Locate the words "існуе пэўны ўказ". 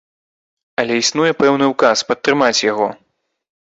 1.01-1.97